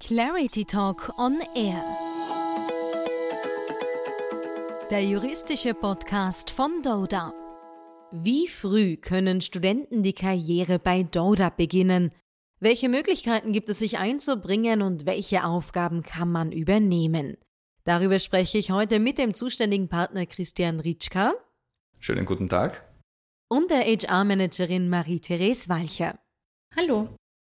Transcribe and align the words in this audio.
Clarity 0.00 0.66
Talk 0.66 1.12
on 1.18 1.38
Air. 1.54 1.82
Der 4.90 5.02
juristische 5.02 5.72
Podcast 5.72 6.50
von 6.50 6.82
Doda. 6.82 7.32
Wie 8.12 8.46
früh 8.48 8.98
können 8.98 9.40
Studenten 9.40 10.02
die 10.02 10.12
Karriere 10.12 10.78
bei 10.78 11.04
Doda 11.04 11.48
beginnen? 11.48 12.12
Welche 12.60 12.90
Möglichkeiten 12.90 13.52
gibt 13.52 13.70
es, 13.70 13.78
sich 13.78 13.96
einzubringen 13.96 14.82
und 14.82 15.06
welche 15.06 15.44
Aufgaben 15.44 16.02
kann 16.02 16.30
man 16.30 16.52
übernehmen? 16.52 17.38
Darüber 17.84 18.18
spreche 18.18 18.58
ich 18.58 18.70
heute 18.70 18.98
mit 18.98 19.16
dem 19.16 19.32
zuständigen 19.32 19.88
Partner 19.88 20.26
Christian 20.26 20.80
Ritschka. 20.80 21.32
Schönen 21.98 22.26
guten 22.26 22.50
Tag. 22.50 22.86
Und 23.48 23.70
der 23.70 23.84
HR-Managerin 23.84 24.90
Marie-Therese 24.90 25.70
Walcher. 25.70 26.18
Hallo. 26.76 27.08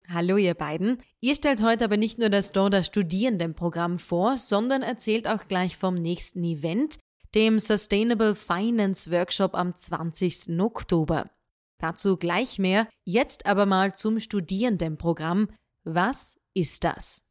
Hallo 0.09 0.37
ihr 0.37 0.53
beiden. 0.53 1.01
Ihr 1.21 1.35
stellt 1.35 1.61
heute 1.61 1.85
aber 1.85 1.97
nicht 1.97 2.19
nur 2.19 2.29
das 2.29 2.51
Dorda 2.51 2.83
Studierendenprogramm 2.83 3.97
vor, 3.97 4.37
sondern 4.37 4.81
erzählt 4.81 5.27
auch 5.27 5.47
gleich 5.47 5.77
vom 5.77 5.95
nächsten 5.95 6.43
Event, 6.43 6.99
dem 7.35 7.57
Sustainable 7.57 8.35
Finance 8.35 9.09
Workshop 9.11 9.55
am 9.55 9.75
20. 9.75 10.59
Oktober. 10.59 11.31
Dazu 11.79 12.17
gleich 12.17 12.59
mehr, 12.59 12.87
jetzt 13.05 13.45
aber 13.45 13.65
mal 13.65 13.95
zum 13.95 14.19
Studierendenprogramm. 14.19 15.49
Was 15.83 16.37
ist 16.53 16.83
das? 16.83 17.23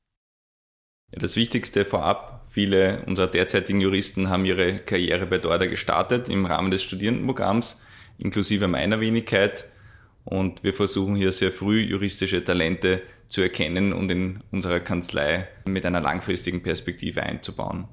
Das 1.11 1.37
Wichtigste 1.37 1.85
vorab, 1.85 2.47
viele 2.51 3.05
unserer 3.07 3.29
derzeitigen 3.29 3.81
Juristen 3.81 4.31
haben 4.31 4.47
ihre 4.47 4.79
Karriere 4.79 5.27
bei 5.27 5.39
Dorda 5.39 5.67
gestartet 5.67 6.29
im 6.31 6.47
Rahmen 6.47 6.71
des 6.71 6.83
Studierendenprogramms, 6.83 7.83
inklusive 8.19 8.67
meiner 8.67 8.99
Wenigkeit. 9.01 9.67
Und 10.25 10.63
wir 10.63 10.73
versuchen 10.73 11.17
hier 11.17 11.33
sehr 11.33 11.51
früh 11.51 11.81
juristische 11.81 12.45
Talente 12.45 13.03
zu 13.27 13.41
erkennen 13.41 13.93
und 13.93 14.11
in 14.11 14.43
unserer 14.51 14.81
Kanzlei 14.81 15.49
mit 15.67 15.85
einer 15.87 16.01
langfristigen 16.01 16.63
Perspektive 16.63 17.23
einzubauen. 17.23 17.89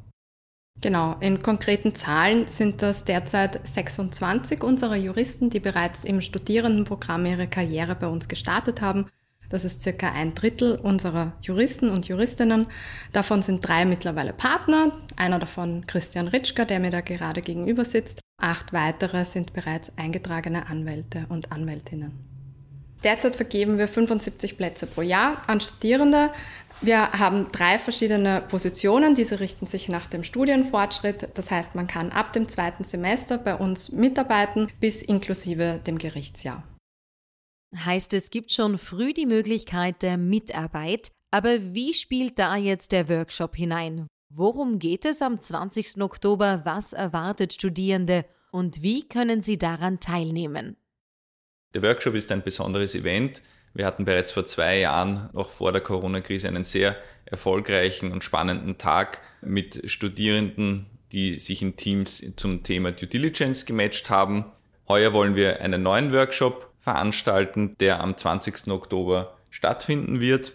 Genau, 0.81 1.17
in 1.19 1.41
konkreten 1.41 1.93
Zahlen 1.93 2.47
sind 2.47 2.81
das 2.81 3.03
derzeit 3.03 3.67
26 3.67 4.63
unserer 4.63 4.95
Juristen, 4.95 5.49
die 5.49 5.59
bereits 5.59 6.05
im 6.05 6.21
Studierendenprogramm 6.21 7.25
ihre 7.25 7.47
Karriere 7.47 7.95
bei 7.95 8.07
uns 8.07 8.29
gestartet 8.29 8.81
haben. 8.81 9.07
Das 9.49 9.65
ist 9.65 9.81
circa 9.81 10.11
ein 10.11 10.35
Drittel 10.35 10.77
unserer 10.77 11.33
Juristen 11.41 11.89
und 11.89 12.07
Juristinnen. 12.07 12.67
Davon 13.11 13.41
sind 13.41 13.67
drei 13.67 13.83
mittlerweile 13.83 14.31
Partner, 14.31 14.91
einer 15.17 15.39
davon 15.39 15.85
Christian 15.87 16.27
Ritschka, 16.27 16.65
der 16.65 16.79
mir 16.79 16.91
da 16.91 17.01
gerade 17.01 17.41
gegenüber 17.41 17.83
sitzt. 17.83 18.19
Acht 18.39 18.71
weitere 18.71 19.25
sind 19.25 19.51
bereits 19.51 19.91
eingetragene 19.97 20.69
Anwälte 20.69 21.25
und 21.27 21.51
Anwältinnen. 21.51 22.28
Derzeit 23.03 23.35
vergeben 23.35 23.77
wir 23.77 23.87
75 23.87 24.57
Plätze 24.57 24.85
pro 24.85 25.01
Jahr 25.01 25.37
an 25.47 25.61
Studierende. 25.61 26.31
Wir 26.81 27.11
haben 27.11 27.51
drei 27.51 27.79
verschiedene 27.79 28.41
Positionen. 28.41 29.15
Diese 29.15 29.39
richten 29.39 29.67
sich 29.67 29.89
nach 29.89 30.07
dem 30.07 30.23
Studienfortschritt. 30.23 31.29
Das 31.35 31.51
heißt, 31.51 31.75
man 31.75 31.87
kann 31.87 32.11
ab 32.11 32.33
dem 32.33 32.49
zweiten 32.49 32.83
Semester 32.83 33.37
bei 33.37 33.55
uns 33.55 33.91
mitarbeiten 33.91 34.67
bis 34.79 35.01
inklusive 35.01 35.81
dem 35.85 35.97
Gerichtsjahr. 35.97 36.63
Heißt, 37.75 38.13
es 38.13 38.31
gibt 38.31 38.51
schon 38.51 38.77
früh 38.77 39.13
die 39.13 39.25
Möglichkeit 39.25 40.01
der 40.01 40.17
Mitarbeit. 40.17 41.11
Aber 41.31 41.73
wie 41.73 41.93
spielt 41.93 42.39
da 42.39 42.55
jetzt 42.55 42.91
der 42.91 43.07
Workshop 43.07 43.55
hinein? 43.55 44.07
Worum 44.29 44.79
geht 44.79 45.05
es 45.05 45.21
am 45.21 45.39
20. 45.39 46.01
Oktober? 46.01 46.61
Was 46.63 46.93
erwartet 46.93 47.53
Studierende? 47.53 48.25
Und 48.51 48.81
wie 48.81 49.07
können 49.07 49.41
sie 49.41 49.57
daran 49.57 49.99
teilnehmen? 49.99 50.75
Der 51.75 51.83
Workshop 51.83 52.15
ist 52.15 52.31
ein 52.31 52.41
besonderes 52.41 52.95
Event. 52.95 53.43
Wir 53.75 53.85
hatten 53.85 54.03
bereits 54.03 54.31
vor 54.31 54.45
zwei 54.45 54.79
Jahren, 54.79 55.29
noch 55.33 55.51
vor 55.51 55.71
der 55.71 55.81
Corona-Krise, 55.81 56.47
einen 56.47 56.63
sehr 56.63 56.95
erfolgreichen 57.25 58.11
und 58.11 58.23
spannenden 58.23 58.79
Tag 58.79 59.21
mit 59.41 59.89
Studierenden, 59.89 60.87
die 61.11 61.39
sich 61.39 61.61
in 61.61 61.75
Teams 61.75 62.23
zum 62.35 62.63
Thema 62.63 62.91
Due 62.91 63.07
Diligence 63.07 63.67
gematcht 63.67 64.09
haben. 64.09 64.45
Heuer 64.87 65.13
wollen 65.13 65.35
wir 65.35 65.61
einen 65.61 65.83
neuen 65.83 66.11
Workshop 66.11 66.73
veranstalten, 66.79 67.75
der 67.79 68.01
am 68.01 68.17
20. 68.17 68.67
Oktober 68.69 69.37
stattfinden 69.51 70.19
wird. 70.19 70.53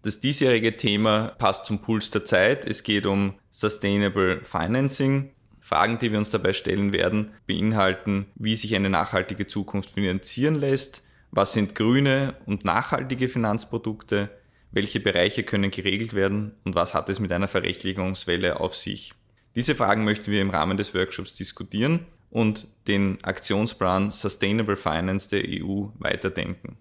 Das 0.00 0.20
diesjährige 0.20 0.78
Thema 0.78 1.34
passt 1.38 1.66
zum 1.66 1.80
Puls 1.80 2.10
der 2.10 2.24
Zeit. 2.24 2.64
Es 2.64 2.82
geht 2.82 3.04
um 3.04 3.34
Sustainable 3.50 4.42
Financing. 4.42 5.32
Fragen, 5.66 5.98
die 5.98 6.12
wir 6.12 6.18
uns 6.18 6.30
dabei 6.30 6.52
stellen 6.52 6.92
werden, 6.92 7.32
beinhalten, 7.48 8.26
wie 8.36 8.54
sich 8.54 8.76
eine 8.76 8.88
nachhaltige 8.88 9.48
Zukunft 9.48 9.90
finanzieren 9.90 10.54
lässt, 10.54 11.02
was 11.32 11.54
sind 11.54 11.74
grüne 11.74 12.36
und 12.46 12.64
nachhaltige 12.64 13.28
Finanzprodukte, 13.28 14.30
welche 14.70 15.00
Bereiche 15.00 15.42
können 15.42 15.72
geregelt 15.72 16.14
werden 16.14 16.52
und 16.62 16.76
was 16.76 16.94
hat 16.94 17.08
es 17.08 17.18
mit 17.18 17.32
einer 17.32 17.48
Verrechtlichungswelle 17.48 18.60
auf 18.60 18.76
sich. 18.76 19.12
Diese 19.56 19.74
Fragen 19.74 20.04
möchten 20.04 20.30
wir 20.30 20.40
im 20.40 20.50
Rahmen 20.50 20.76
des 20.76 20.94
Workshops 20.94 21.34
diskutieren 21.34 22.06
und 22.30 22.68
den 22.86 23.18
Aktionsplan 23.24 24.12
Sustainable 24.12 24.76
Finance 24.76 25.30
der 25.30 25.42
EU 25.48 25.86
weiterdenken. 25.98 26.76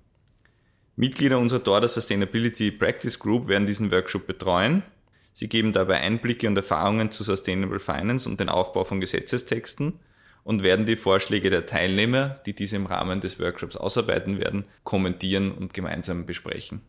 Mitglieder 0.95 1.39
unserer 1.39 1.61
Dorda 1.61 1.87
Sustainability 1.87 2.69
Practice 2.69 3.17
Group 3.17 3.47
werden 3.47 3.65
diesen 3.65 3.91
Workshop 3.91 4.27
betreuen. 4.27 4.83
Sie 5.37 5.49
geben 5.49 5.73
dabei 5.73 5.99
Einblicke 5.99 6.47
und 6.47 6.55
Erfahrungen 6.55 7.11
zu 7.11 7.25
Sustainable 7.25 7.81
Finance 7.81 8.29
und 8.29 8.39
den 8.39 8.47
Aufbau 8.47 8.85
von 8.85 9.01
Gesetzestexten 9.01 9.99
und 10.45 10.63
werden 10.63 10.85
die 10.85 10.95
Vorschläge 10.95 11.49
der 11.49 11.65
Teilnehmer, 11.65 12.39
die 12.45 12.53
diese 12.53 12.77
im 12.77 12.85
Rahmen 12.85 13.19
des 13.19 13.37
Workshops 13.37 13.75
ausarbeiten 13.75 14.39
werden, 14.39 14.63
kommentieren 14.85 15.51
und 15.51 15.73
gemeinsam 15.73 16.25
besprechen. 16.25 16.79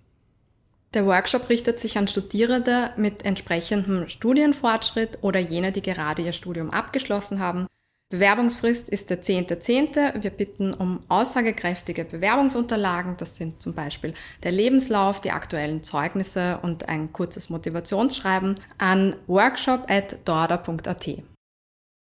Der 0.94 1.06
Workshop 1.06 1.48
richtet 1.48 1.80
sich 1.80 1.98
an 1.98 2.06
Studierende 2.06 2.92
mit 2.96 3.24
entsprechendem 3.24 4.08
Studienfortschritt 4.08 5.18
oder 5.22 5.40
jene, 5.40 5.72
die 5.72 5.82
gerade 5.82 6.22
ihr 6.22 6.32
Studium 6.32 6.70
abgeschlossen 6.70 7.40
haben 7.40 7.66
Bewerbungsfrist 8.08 8.88
ist 8.88 9.10
der 9.10 9.20
10.10. 9.20 9.94
.10. 9.96 10.22
Wir 10.22 10.30
bitten 10.30 10.72
um 10.72 11.02
aussagekräftige 11.08 12.04
Bewerbungsunterlagen. 12.04 13.16
Das 13.16 13.34
sind 13.34 13.60
zum 13.60 13.74
Beispiel 13.74 14.14
der 14.44 14.52
Lebenslauf, 14.52 15.20
die 15.20 15.32
aktuellen 15.32 15.82
Zeugnisse 15.82 16.60
und 16.62 16.88
ein 16.88 17.12
kurzes 17.12 17.50
Motivationsschreiben 17.50 18.54
an 18.78 19.16
workshop.dorda.at. 19.26 21.08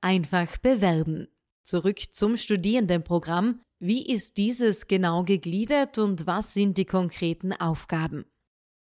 Einfach 0.01 0.57
bewerben. 0.57 1.29
Zurück 1.63 1.99
zum 2.11 2.35
Studierendenprogramm. 2.35 3.61
Wie 3.79 4.05
ist 4.11 4.37
dieses 4.37 4.87
genau 4.87 5.23
gegliedert 5.23 5.97
und 5.97 6.27
was 6.27 6.53
sind 6.53 6.77
die 6.77 6.85
konkreten 6.85 7.53
Aufgaben? 7.53 8.25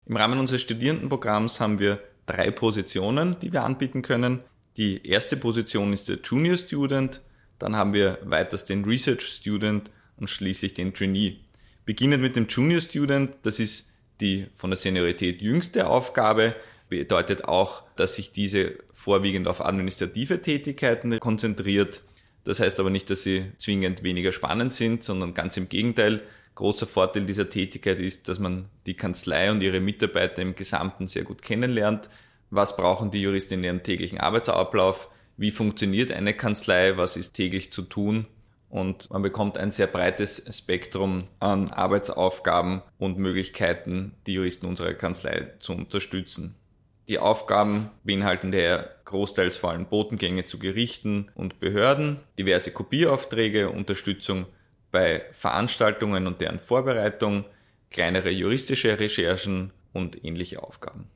Im 0.04 0.16
Rahmen 0.16 0.40
unseres 0.40 0.62
Studierendenprogramms 0.62 1.60
haben 1.60 1.78
wir 1.78 2.02
drei 2.26 2.50
Positionen, 2.50 3.38
die 3.38 3.52
wir 3.52 3.62
anbieten 3.62 4.02
können. 4.02 4.40
Die 4.78 5.04
erste 5.04 5.36
Position 5.36 5.92
ist 5.92 6.08
der 6.08 6.20
Junior 6.22 6.56
Student, 6.56 7.20
dann 7.58 7.74
haben 7.74 7.92
wir 7.92 8.18
weiters 8.22 8.64
den 8.64 8.84
Research 8.84 9.22
Student 9.22 9.90
und 10.16 10.30
schließlich 10.30 10.72
den 10.72 10.94
Trainee. 10.94 11.40
Beginnend 11.84 12.22
mit 12.22 12.36
dem 12.36 12.46
Junior 12.46 12.80
Student, 12.80 13.34
das 13.42 13.58
ist 13.58 13.90
die 14.20 14.46
von 14.54 14.70
der 14.70 14.76
Seniorität 14.76 15.42
jüngste 15.42 15.88
Aufgabe, 15.88 16.54
bedeutet 16.88 17.46
auch, 17.46 17.82
dass 17.96 18.14
sich 18.14 18.30
diese 18.30 18.78
vorwiegend 18.92 19.48
auf 19.48 19.66
administrative 19.66 20.40
Tätigkeiten 20.40 21.18
konzentriert. 21.18 22.02
Das 22.44 22.60
heißt 22.60 22.78
aber 22.78 22.90
nicht, 22.90 23.10
dass 23.10 23.24
sie 23.24 23.46
zwingend 23.56 24.04
weniger 24.04 24.30
spannend 24.30 24.72
sind, 24.72 25.02
sondern 25.02 25.34
ganz 25.34 25.56
im 25.56 25.68
Gegenteil. 25.68 26.22
Großer 26.54 26.86
Vorteil 26.86 27.26
dieser 27.26 27.48
Tätigkeit 27.48 27.98
ist, 27.98 28.28
dass 28.28 28.38
man 28.38 28.68
die 28.86 28.94
Kanzlei 28.94 29.50
und 29.50 29.60
ihre 29.60 29.80
Mitarbeiter 29.80 30.40
im 30.40 30.54
Gesamten 30.54 31.08
sehr 31.08 31.24
gut 31.24 31.42
kennenlernt, 31.42 32.08
was 32.50 32.76
brauchen 32.76 33.10
die 33.10 33.22
Juristen 33.22 33.54
in 33.54 33.64
ihrem 33.64 33.82
täglichen 33.82 34.18
Arbeitsablauf, 34.18 35.08
wie 35.36 35.50
funktioniert 35.50 36.10
eine 36.12 36.34
Kanzlei, 36.34 36.96
was 36.96 37.16
ist 37.16 37.32
täglich 37.32 37.72
zu 37.72 37.82
tun 37.82 38.26
und 38.70 39.10
man 39.10 39.22
bekommt 39.22 39.56
ein 39.56 39.70
sehr 39.70 39.86
breites 39.86 40.44
Spektrum 40.56 41.24
an 41.40 41.70
Arbeitsaufgaben 41.70 42.82
und 42.98 43.18
Möglichkeiten, 43.18 44.14
die 44.26 44.34
Juristen 44.34 44.66
unserer 44.66 44.94
Kanzlei 44.94 45.52
zu 45.58 45.72
unterstützen. 45.72 46.54
Die 47.08 47.18
Aufgaben 47.18 47.90
beinhalten 48.04 48.52
daher 48.52 48.96
großteils 49.06 49.56
vor 49.56 49.70
allem 49.70 49.86
Botengänge 49.86 50.44
zu 50.44 50.58
Gerichten 50.58 51.30
und 51.34 51.60
Behörden, 51.60 52.20
diverse 52.38 52.70
Kopieraufträge, 52.70 53.70
Unterstützung 53.70 54.44
bei 54.90 55.24
Veranstaltungen 55.32 56.26
und 56.26 56.42
deren 56.42 56.58
Vorbereitung, 56.58 57.46
kleinere 57.90 58.30
juristische 58.30 59.00
Recherchen 59.00 59.72
und 59.94 60.22
ähnliche 60.22 60.62
Aufgaben. 60.62 61.08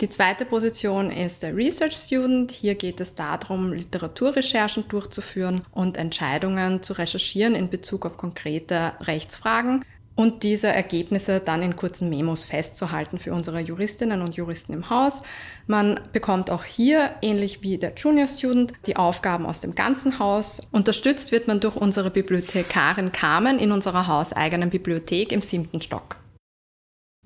Die 0.00 0.08
zweite 0.08 0.44
Position 0.44 1.10
ist 1.10 1.42
der 1.42 1.56
Research 1.56 1.96
Student. 1.96 2.52
Hier 2.52 2.76
geht 2.76 3.00
es 3.00 3.16
darum, 3.16 3.72
Literaturrecherchen 3.72 4.86
durchzuführen 4.86 5.62
und 5.72 5.96
Entscheidungen 5.96 6.84
zu 6.84 6.92
recherchieren 6.92 7.56
in 7.56 7.68
Bezug 7.68 8.06
auf 8.06 8.16
konkrete 8.16 8.92
Rechtsfragen 9.00 9.84
und 10.14 10.44
diese 10.44 10.68
Ergebnisse 10.68 11.40
dann 11.40 11.62
in 11.62 11.74
kurzen 11.74 12.10
Memos 12.10 12.44
festzuhalten 12.44 13.18
für 13.18 13.32
unsere 13.32 13.58
Juristinnen 13.58 14.22
und 14.22 14.36
Juristen 14.36 14.72
im 14.72 14.88
Haus. 14.88 15.22
Man 15.66 15.98
bekommt 16.12 16.52
auch 16.52 16.62
hier, 16.62 17.16
ähnlich 17.20 17.64
wie 17.64 17.76
der 17.76 17.94
Junior 17.96 18.28
Student, 18.28 18.74
die 18.86 18.94
Aufgaben 18.94 19.46
aus 19.46 19.58
dem 19.58 19.74
ganzen 19.74 20.20
Haus. 20.20 20.62
Unterstützt 20.70 21.32
wird 21.32 21.48
man 21.48 21.58
durch 21.58 21.74
unsere 21.74 22.10
Bibliothekarin 22.10 23.10
Carmen 23.10 23.58
in 23.58 23.72
unserer 23.72 24.06
hauseigenen 24.06 24.70
Bibliothek 24.70 25.32
im 25.32 25.42
siebten 25.42 25.80
Stock. 25.80 26.18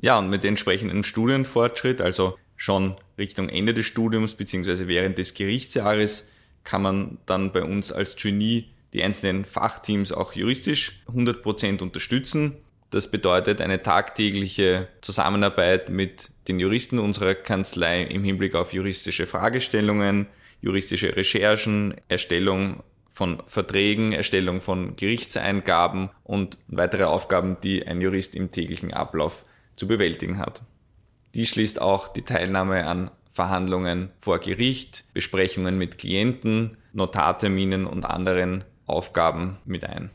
Ja, 0.01 0.19
und 0.19 0.31
mit 0.31 0.45
entsprechendem 0.45 1.05
Studienfortschritt, 1.05 2.01
also 2.01 2.37
schon 2.63 2.95
Richtung 3.19 3.49
Ende 3.49 3.75
des 3.75 3.87
Studiums 3.87 4.35
bzw. 4.35 4.87
während 4.87 5.19
des 5.19 5.35
Gerichtsjahres, 5.35 6.29
kann 6.63 6.83
man 6.83 7.19
dann 7.27 7.51
bei 7.51 7.65
uns 7.65 7.91
als 7.91 8.15
Trainee 8.15 8.67
die 8.93 9.03
einzelnen 9.03 9.45
Fachteams 9.45 10.13
auch 10.13 10.35
juristisch 10.35 11.03
100% 11.13 11.83
unterstützen. 11.83 12.59
Das 12.91 13.11
bedeutet 13.11 13.61
eine 13.61 13.83
tagtägliche 13.83 14.87
Zusammenarbeit 15.01 15.89
mit 15.89 16.31
den 16.47 16.61
Juristen 16.61 17.01
unserer 17.01 17.35
Kanzlei 17.35 18.05
im 18.05 18.23
Hinblick 18.23 18.55
auf 18.55 18.73
juristische 18.73 19.27
Fragestellungen, 19.27 20.29
juristische 20.61 21.17
Recherchen, 21.17 21.97
Erstellung 22.07 22.85
von 23.11 23.43
Verträgen, 23.47 24.13
Erstellung 24.13 24.61
von 24.61 24.95
Gerichtseingaben 24.95 26.11
und 26.23 26.59
weitere 26.69 27.05
Aufgaben, 27.05 27.57
die 27.61 27.85
ein 27.89 28.01
Jurist 28.01 28.37
im 28.37 28.53
täglichen 28.53 28.93
Ablauf 28.93 29.45
zu 29.75 29.89
bewältigen 29.89 30.39
hat. 30.39 30.63
Dies 31.35 31.49
schließt 31.49 31.81
auch 31.81 32.09
die 32.09 32.23
Teilnahme 32.23 32.87
an 32.87 33.11
Verhandlungen 33.29 34.11
vor 34.21 34.39
Gericht, 34.39 35.05
Besprechungen 35.15 35.79
mit 35.79 35.97
Klienten, 35.97 36.77
Notarterminen 36.93 37.87
und 37.87 38.05
anderen 38.05 38.65
Aufgaben 38.87 39.57
mit 39.65 39.85
ein. 39.85 40.11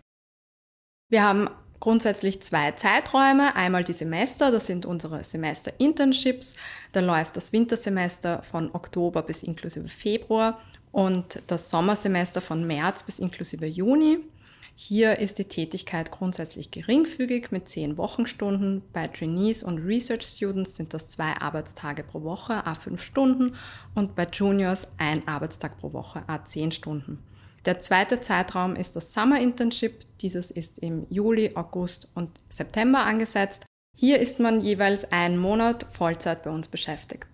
Wir 1.10 1.24
haben 1.24 1.50
grundsätzlich 1.80 2.42
zwei 2.42 2.72
Zeiträume. 2.72 3.56
Einmal 3.56 3.84
die 3.84 3.94
Semester, 3.94 4.52
das 4.52 4.68
sind 4.68 4.86
unsere 4.86 5.24
Semester-Internships. 5.24 6.56
Da 6.92 7.00
läuft 7.00 7.38
das 7.38 7.54
Wintersemester 7.54 8.44
von 8.44 8.70
Oktober 8.74 9.24
bis 9.24 9.42
inklusive 9.42 9.90
Februar 9.90 10.60
und 10.92 11.42
das 11.48 11.70
Sommersemester 11.70 12.42
von 12.42 12.66
März 12.68 13.04
bis 13.04 13.20
inklusive 13.20 13.66
Juni. 13.66 14.20
Hier 14.80 15.18
ist 15.18 15.40
die 15.40 15.46
Tätigkeit 15.46 16.12
grundsätzlich 16.12 16.70
geringfügig 16.70 17.50
mit 17.50 17.68
zehn 17.68 17.98
Wochenstunden. 17.98 18.84
Bei 18.94 19.08
Trainees 19.08 19.64
und 19.64 19.80
Research 19.80 20.22
Students 20.22 20.76
sind 20.76 20.94
das 20.94 21.08
zwei 21.08 21.34
Arbeitstage 21.34 22.04
pro 22.04 22.22
Woche, 22.22 22.64
a 22.64 22.76
fünf 22.76 23.02
Stunden 23.02 23.56
und 23.96 24.16
bei 24.16 24.28
Juniors 24.32 24.88
ein 25.00 25.28
Arbeitstag 25.28 25.80
pro 25.80 25.94
Woche, 25.94 26.24
a 26.28 26.46
zehn 26.46 26.72
Stunden. 26.72 27.24
Der 27.66 27.80
zweite 27.80 28.22
Zeitraum 28.22 28.76
ist 28.76 28.96
das 28.96 29.16
Summer 29.16 29.42
Internship. 29.42 30.02
Dieses 30.22 30.52
ist 30.52 30.78
im 30.78 31.08
Juli, 31.10 31.54
August 31.56 32.10
und 32.14 32.30
September 32.48 33.04
angesetzt. 33.04 33.66
Hier 33.98 34.20
ist 34.20 34.40
man 34.40 34.62
jeweils 34.62 35.12
einen 35.12 35.40
Monat 35.40 35.88
Vollzeit 35.90 36.44
bei 36.44 36.52
uns 36.52 36.68
beschäftigt. 36.68 37.30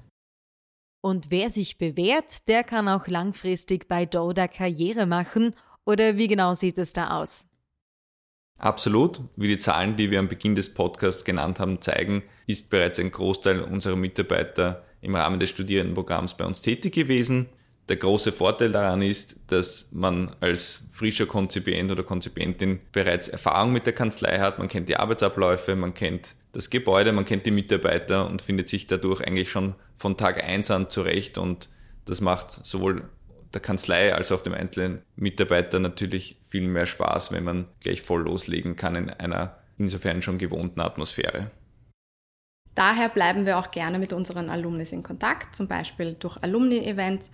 Und 1.01 1.29
wer 1.29 1.49
sich 1.49 1.77
bewährt, 1.77 2.47
der 2.47 2.63
kann 2.63 2.87
auch 2.87 3.07
langfristig 3.07 3.89
bei 3.89 4.05
Doda 4.05 4.47
Karriere 4.47 5.05
machen 5.05 5.53
oder 5.85 6.17
wie 6.17 6.27
genau 6.27 6.53
sieht 6.53 6.77
es 6.77 6.93
da 6.93 7.21
aus? 7.21 7.45
Absolut. 8.59 9.21
Wie 9.35 9.47
die 9.47 9.57
Zahlen, 9.57 9.95
die 9.95 10.11
wir 10.11 10.19
am 10.19 10.27
Beginn 10.27 10.55
des 10.55 10.73
Podcasts 10.73 11.23
genannt 11.23 11.59
haben, 11.59 11.81
zeigen, 11.81 12.23
ist 12.47 12.69
bereits 12.69 12.99
ein 12.99 13.11
Großteil 13.11 13.61
unserer 13.61 13.95
Mitarbeiter 13.95 14.83
im 15.01 15.15
Rahmen 15.15 15.39
des 15.39 15.49
Studierendenprogramms 15.49 16.35
bei 16.35 16.45
uns 16.45 16.61
tätig 16.61 16.93
gewesen. 16.93 17.49
Der 17.89 17.97
große 17.97 18.31
Vorteil 18.31 18.71
daran 18.71 19.01
ist, 19.01 19.51
dass 19.51 19.89
man 19.91 20.33
als 20.39 20.83
frischer 20.89 21.25
Konzipient 21.25 21.91
oder 21.91 22.03
Konzipientin 22.03 22.79
bereits 22.93 23.27
Erfahrung 23.27 23.73
mit 23.73 23.85
der 23.85 23.93
Kanzlei 23.93 24.39
hat. 24.39 24.57
Man 24.57 24.69
kennt 24.69 24.87
die 24.87 24.95
Arbeitsabläufe, 24.95 25.75
man 25.75 25.93
kennt 25.93 26.35
das 26.53 26.69
Gebäude, 26.69 27.11
man 27.11 27.25
kennt 27.25 27.45
die 27.45 27.51
Mitarbeiter 27.51 28.29
und 28.29 28.41
findet 28.41 28.69
sich 28.69 28.87
dadurch 28.87 29.19
eigentlich 29.19 29.51
schon 29.51 29.75
von 29.95 30.15
Tag 30.15 30.41
1 30.41 30.71
an 30.71 30.89
zurecht. 30.89 31.37
Und 31.37 31.67
das 32.05 32.21
macht 32.21 32.51
sowohl 32.51 33.09
der 33.53 33.61
Kanzlei 33.61 34.13
als 34.13 34.31
auch 34.31 34.41
dem 34.41 34.53
einzelnen 34.53 35.03
Mitarbeiter 35.15 35.79
natürlich 35.79 36.37
viel 36.41 36.67
mehr 36.67 36.85
Spaß, 36.85 37.31
wenn 37.31 37.43
man 37.43 37.67
gleich 37.79 38.01
voll 38.01 38.23
loslegen 38.23 38.75
kann 38.75 38.95
in 38.95 39.09
einer 39.09 39.57
insofern 39.77 40.21
schon 40.21 40.37
gewohnten 40.37 40.81
Atmosphäre. 40.81 41.51
Daher 42.75 43.09
bleiben 43.09 43.45
wir 43.45 43.59
auch 43.59 43.69
gerne 43.69 43.99
mit 43.99 44.13
unseren 44.13 44.49
Alumnis 44.49 44.91
in 44.91 45.03
Kontakt, 45.03 45.55
zum 45.55 45.67
Beispiel 45.67 46.15
durch 46.15 46.41
Alumni-Events 46.41 47.29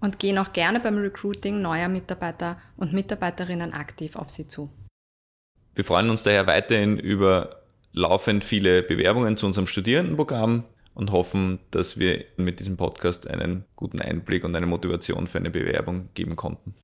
und 0.00 0.18
gehen 0.18 0.36
auch 0.36 0.52
gerne 0.52 0.80
beim 0.80 0.98
Recruiting 0.98 1.62
neuer 1.62 1.88
Mitarbeiter 1.88 2.60
und 2.76 2.92
Mitarbeiterinnen 2.92 3.72
aktiv 3.72 4.16
auf 4.16 4.28
sie 4.28 4.48
zu. 4.48 4.70
Wir 5.74 5.84
freuen 5.84 6.10
uns 6.10 6.22
daher 6.22 6.46
weiterhin 6.46 6.98
über 6.98 7.62
laufend 7.92 8.44
viele 8.44 8.82
Bewerbungen 8.82 9.36
zu 9.38 9.46
unserem 9.46 9.66
Studierendenprogramm 9.66 10.64
und 10.94 11.12
hoffen, 11.12 11.60
dass 11.70 11.98
wir 11.98 12.24
mit 12.36 12.60
diesem 12.60 12.76
Podcast 12.76 13.28
einen 13.28 13.64
guten 13.76 14.00
Einblick 14.00 14.44
und 14.44 14.54
eine 14.54 14.66
Motivation 14.66 15.26
für 15.26 15.38
eine 15.38 15.50
Bewerbung 15.50 16.08
geben 16.14 16.36
konnten. 16.36 16.74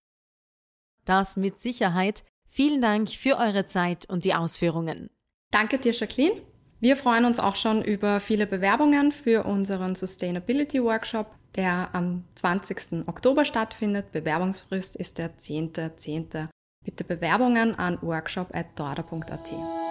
Das 1.04 1.36
mit 1.36 1.58
Sicherheit. 1.58 2.24
Vielen 2.48 2.80
Dank 2.80 3.10
für 3.10 3.38
eure 3.38 3.64
Zeit 3.64 4.08
und 4.08 4.24
die 4.24 4.34
Ausführungen. 4.34 5.10
Danke 5.50 5.78
dir, 5.78 5.92
Jacqueline. 5.92 6.40
Wir 6.80 6.96
freuen 6.96 7.24
uns 7.24 7.40
auch 7.40 7.56
schon 7.56 7.82
über 7.82 8.20
viele 8.20 8.46
Bewerbungen 8.46 9.10
für 9.10 9.44
unseren 9.44 9.94
Sustainability 9.94 10.82
Workshop, 10.82 11.34
der 11.56 11.94
am 11.94 12.24
20. 12.36 13.08
Oktober 13.08 13.44
stattfindet. 13.44 14.12
Bewerbungsfrist 14.12 14.96
ist 14.96 15.18
der 15.18 15.36
10.10. 15.36 15.96
.10. 15.96 16.48
Bitte 16.84 17.04
Bewerbungen 17.04 17.74
an 17.74 17.98
workshop.dorda.at. 18.00 19.87